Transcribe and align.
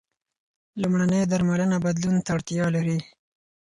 لومړنۍ 0.81 1.21
درملنه 1.31 1.77
بدلون 1.85 2.15
ته 2.25 2.29
اړتیا 2.35 2.65
لري. 2.75 2.97